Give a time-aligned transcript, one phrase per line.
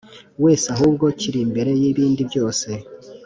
[0.43, 2.69] wese ahubwo kiri imbere yibindi byose